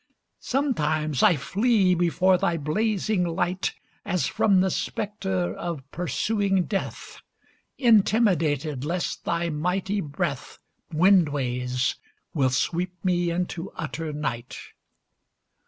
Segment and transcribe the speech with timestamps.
[0.39, 7.21] Sometimes I flee before thy blazing light, As from the specter of pursuing death;
[7.77, 10.57] Intimidated lest thy mighty breath,
[10.91, 11.97] Windways,
[12.33, 14.57] will sweep me into utter night.